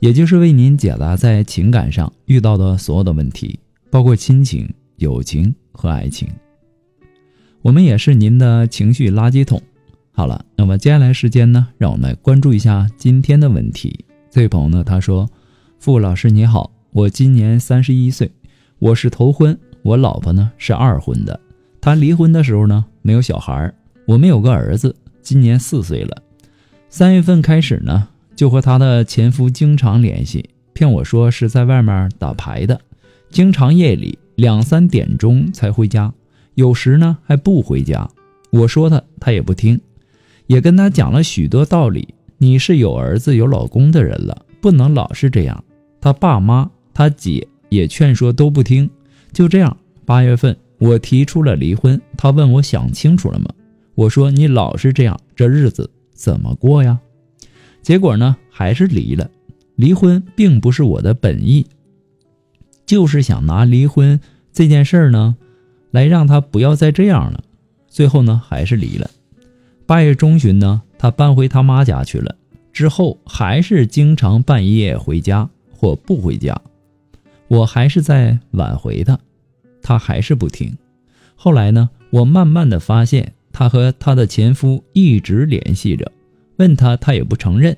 [0.00, 3.58] 也就是为您解答在情感上遇到的所有的问题，
[3.90, 6.28] 包括亲情、友情和爱情。
[7.62, 9.60] 我们也是您的情绪垃圾桶。
[10.12, 14.04] 好了，那么接下来时间呢，让我们来关注一下今天的问题。
[14.30, 15.28] 这位朋友呢，他说
[15.78, 18.30] ：“傅老师你好，我今年三十一岁，
[18.78, 21.40] 我是头婚，我老婆呢是二婚的。
[21.80, 23.72] 她离婚的时候呢没有小孩。”
[24.06, 26.22] 我们有个儿子，今年四岁了。
[26.88, 32.78] 三月份开始呢，就和他的前夫经常联系，骗我说是在外面打牌的，
[33.30, 36.12] 经常夜里两三点钟才回家，
[36.54, 38.08] 有时呢还不回家。
[38.50, 39.80] 我说他，他也不听，
[40.46, 42.14] 也跟他讲了许多道理。
[42.38, 45.64] 你是有儿子有老公的人了，不能老是这样。
[46.00, 48.88] 他爸妈、他姐也劝说都不听。
[49.32, 49.74] 就这样，
[50.04, 53.46] 八月份我提出了离婚，他问我想清楚了吗？
[53.94, 57.00] 我说你老是这样，这日子怎么过呀？
[57.86, 59.30] 结果呢，还是离了。
[59.76, 61.64] 离婚并不是我的本意，
[62.84, 64.18] 就是想拿离婚
[64.52, 65.36] 这件事儿呢，
[65.92, 67.44] 来让他不要再这样了。
[67.86, 69.08] 最后呢，还是离了。
[69.86, 72.34] 八月中旬呢，他搬回他妈家去了。
[72.72, 76.60] 之后还是经常半夜回家或不回家，
[77.46, 79.16] 我还是在挽回他，
[79.80, 80.76] 他还是不听。
[81.36, 83.34] 后来呢，我慢慢的发现。
[83.52, 86.10] 她和她的前夫一直联系着，
[86.56, 87.76] 问她她也不承认。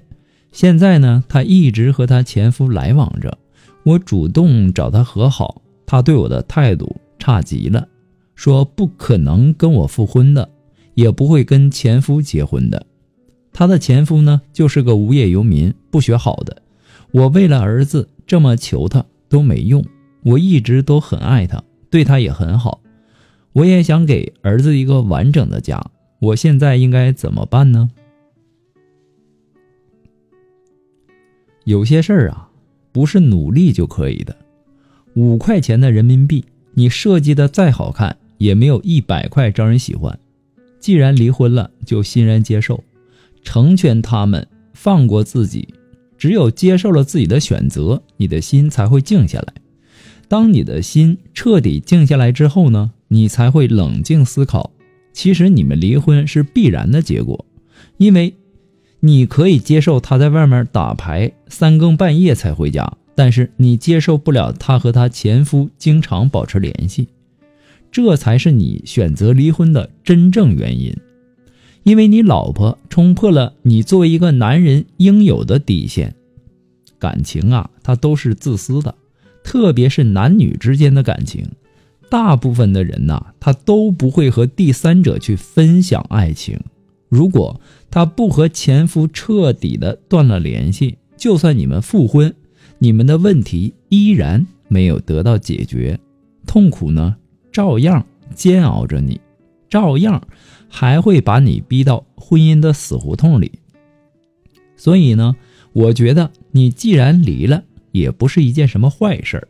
[0.53, 3.37] 现在呢，她一直和她前夫来往着。
[3.85, 7.87] 我主动找她和好，她对我的态度差极了，
[8.35, 10.49] 说不可能跟我复婚的，
[10.95, 12.85] 也不会跟前夫结婚的。
[13.53, 16.63] 她的前夫呢，就是个无业游民，不学好的。
[17.11, 19.85] 我为了儿子这么求他都没用，
[20.23, 22.81] 我一直都很爱他，对他也很好。
[23.55, 25.83] 我也想给儿子一个完整的家，
[26.21, 27.91] 我现在应该怎么办呢？
[31.69, 32.49] 有些事儿啊，
[32.93, 34.35] 不是努力就可以的。
[35.13, 40.19] 五块钱的人民币，你设计的再好看，也没有一百块招人喜欢。
[40.81, 42.83] 既然离婚了，就欣然接受，
[43.43, 45.69] 成全他们，放过自己。
[46.17, 49.53] 只有接受了自己的选择，你的心才会静下来。
[50.27, 52.93] 当你的心彻底静下来之后呢？
[53.09, 54.73] 你才会冷静思考，
[55.13, 57.45] 其实你们离婚是必然的结果，
[57.99, 58.35] 因为
[59.01, 67.09] 你可以接受他在外面打牌三更半夜才回家，但是你接受不了他和他前夫经常保持联系，
[67.93, 70.97] 这才是你选择离婚的真正原因，
[71.85, 76.15] 因为你老婆冲破了你作为一个男人应有的底线，
[76.99, 78.95] 感情啊，它都是自私的，
[79.45, 81.47] 特别是男女之间的感情。
[82.11, 86.59] 大部分的人呐，他都不会和第三者去分享爱情。
[87.09, 87.61] 如果
[87.91, 92.35] 他不和前夫彻底的断了联系，就算你们复婚，
[92.79, 95.99] 你们的问题依然没有得到解决，
[96.47, 97.17] 痛苦呢
[97.51, 98.05] 照样
[98.35, 99.21] 煎熬着你，
[99.69, 100.23] 照样
[100.69, 103.53] 还会把你逼到婚姻的死胡同里。
[104.77, 105.35] 所以呢，
[105.73, 109.49] 我觉得你既然离了，也不是一件什么坏事儿。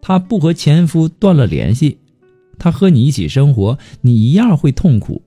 [0.00, 1.98] 她不和前夫断了联系，
[2.58, 5.22] 她和你一起生活，你一样会痛苦。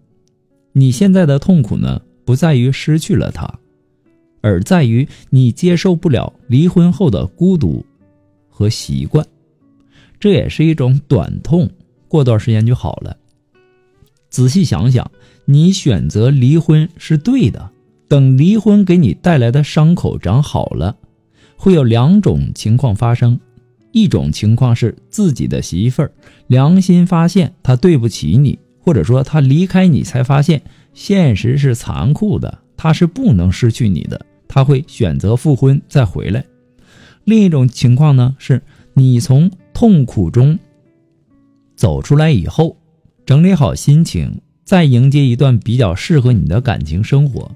[0.73, 3.51] 你现在的痛苦呢，不在于失去了他，
[4.41, 7.85] 而在于你接受不了离婚后的孤独
[8.49, 9.25] 和习惯。
[10.19, 11.69] 这也是一种短痛，
[12.07, 13.17] 过段时间就好了。
[14.29, 15.11] 仔细想想，
[15.45, 17.69] 你选择离婚是对的。
[18.07, 20.97] 等离婚给你带来的伤口长好了，
[21.55, 23.39] 会有两种情况发生。
[23.93, 26.11] 一种情况是自己的媳妇儿
[26.47, 30.61] 良心发现她对不起你，或者说他离开你才发现
[30.93, 36.43] 现实是残酷的，他是不能失去你的，他会选择复婚再回来。
[37.23, 38.61] 另一种情况呢，是
[38.93, 40.57] 你从痛苦中
[41.75, 42.75] 走出来以后，
[43.25, 47.51] 整理好心情，再迎接一段比较适合你的感情生活。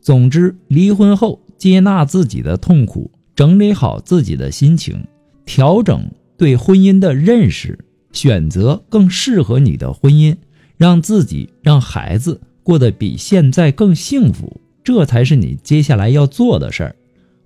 [0.00, 5.02] 总之，离婚后接纳自己的痛苦，整理好自己的心情。
[5.44, 7.78] 调整对婚姻的认识，
[8.12, 10.36] 选择更适合你的婚姻，
[10.76, 16.96] 让自己、让孩子过得比现在更幸福，这才是你接下来要做的事儿。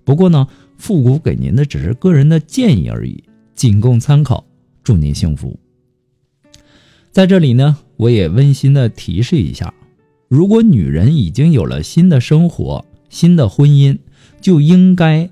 [0.03, 0.47] 不过呢，
[0.77, 3.23] 复古给您的只是个人的建议而已，
[3.55, 4.45] 仅供参考。
[4.83, 5.59] 祝您幸福。
[7.11, 9.73] 在这里呢，我也温馨的提示一下：
[10.29, 13.97] 如果女人已经有了新的生活、新的婚姻，
[14.39, 15.29] 就应该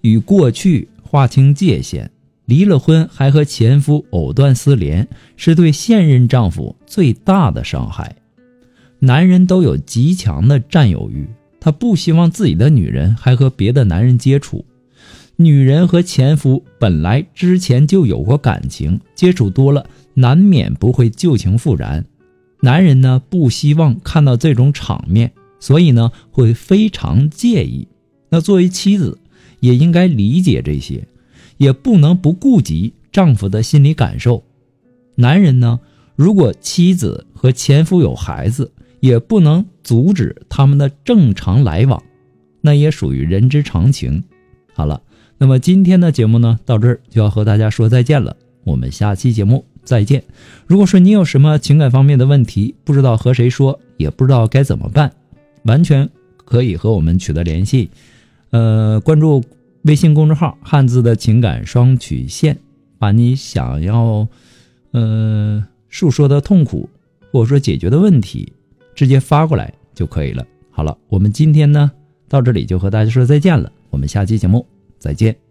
[0.00, 2.10] 与过去划清界限。
[2.46, 5.06] 离了婚还和前夫藕断丝连，
[5.36, 8.16] 是对现任丈夫最大的伤害。
[8.98, 11.28] 男人都有极强的占有欲，
[11.60, 14.64] 他不希望自己的女人还和别的男人接触。
[15.36, 22.06] 女人和前夫本来之前就有过感情，接触多了，难免不会旧情复燃。
[22.62, 27.86] 男人呢，不希望看到这种场面，所以呢，会非常介意。
[28.30, 29.18] 那作为妻子，
[29.60, 31.06] 也应该理解这些。
[31.56, 34.42] 也不能不顾及丈夫的心理感受。
[35.14, 35.80] 男人呢，
[36.14, 42.02] 如果妻子和前夫有孩子，也不能阻止他们的正常来往，
[42.60, 44.24] 那也属于人之常情。
[44.74, 45.00] 好了，
[45.38, 48.36] 那么今天的节目呢，到这儿就要和大家说再见了。
[48.64, 50.24] 我们下期节目再见。
[50.66, 55.12] 如果说你有什么情感方面的问题，不知道和谁说，也不知道该怎么办，
[55.62, 56.10] 完全
[56.44, 57.90] 可以和我们取得联系。
[58.50, 59.42] 呃，关注。
[59.86, 62.58] 微信公众号“汉字的情感双曲线”，
[62.98, 64.26] 把你想要，
[64.90, 66.88] 呃，诉说的痛苦
[67.30, 68.52] 或者说解决的问题，
[68.96, 70.44] 直接发过来就可以了。
[70.72, 71.92] 好了，我们今天呢
[72.28, 74.66] 到这里就和大家说再见了，我们下期节目
[74.98, 75.45] 再见。